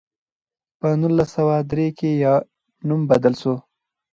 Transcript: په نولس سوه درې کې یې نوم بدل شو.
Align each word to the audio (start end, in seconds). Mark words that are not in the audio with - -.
په 0.79 0.87
نولس 1.01 1.29
سوه 1.35 1.55
درې 1.71 1.87
کې 1.97 2.09
یې 2.23 2.35
نوم 2.87 3.01
بدل 3.09 3.33
شو. 3.41 3.55